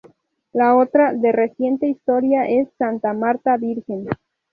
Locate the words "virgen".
3.57-4.07